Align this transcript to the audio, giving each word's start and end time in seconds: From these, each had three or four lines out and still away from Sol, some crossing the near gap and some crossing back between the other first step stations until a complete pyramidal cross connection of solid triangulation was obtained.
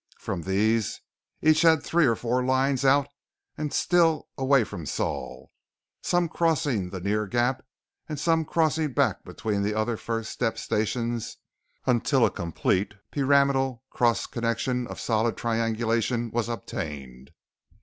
From 0.17 0.41
these, 0.41 0.99
each 1.43 1.61
had 1.61 1.83
three 1.83 2.07
or 2.07 2.15
four 2.15 2.43
lines 2.43 2.83
out 2.83 3.07
and 3.55 3.71
still 3.71 4.29
away 4.35 4.63
from 4.63 4.87
Sol, 4.87 5.51
some 6.01 6.27
crossing 6.27 6.89
the 6.89 6.99
near 6.99 7.27
gap 7.27 7.63
and 8.09 8.19
some 8.19 8.43
crossing 8.43 8.93
back 8.93 9.23
between 9.23 9.61
the 9.61 9.75
other 9.75 9.97
first 9.97 10.31
step 10.31 10.57
stations 10.57 11.37
until 11.85 12.25
a 12.25 12.31
complete 12.31 12.95
pyramidal 13.11 13.83
cross 13.91 14.25
connection 14.25 14.87
of 14.87 14.99
solid 14.99 15.37
triangulation 15.37 16.31
was 16.31 16.49
obtained. 16.49 17.29